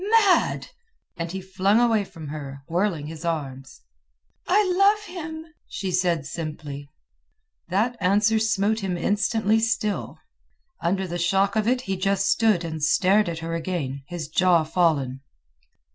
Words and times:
"Mad!" 0.23 0.69
and 1.15 1.31
he 1.31 1.41
flung 1.41 1.79
away 1.79 2.03
from 2.03 2.29
her, 2.29 2.63
whirling 2.67 3.05
his 3.05 3.23
arms. 3.23 3.81
"I 4.47 4.67
love 4.75 5.01
him," 5.03 5.45
she 5.67 5.91
said 5.91 6.25
simply. 6.25 6.89
That 7.67 7.97
answer 8.01 8.39
smote 8.39 8.79
him 8.79 8.97
instantly 8.97 9.59
still. 9.59 10.17
Under 10.81 11.05
the 11.05 11.19
shock 11.19 11.55
of 11.55 11.67
it 11.67 11.81
he 11.81 11.97
just 11.97 12.25
stood 12.27 12.63
and 12.63 12.83
stared 12.83 13.29
at 13.29 13.39
her 13.45 13.53
again, 13.53 14.01
his 14.07 14.27
jaw 14.27 14.63
fallen. 14.63 15.21